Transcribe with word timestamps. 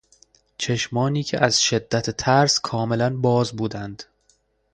چشمانی 0.57 1.23
که 1.23 1.43
از 1.45 1.61
شدت 1.61 2.09
ترس 2.09 2.59
کاملا 2.59 3.17
باز 3.17 3.51
بودند 3.55 4.03